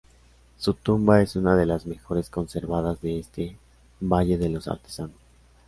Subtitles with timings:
[0.57, 3.55] Su tumba es una de las mejor conservadas en este
[3.99, 5.11] "valle de los artesanos".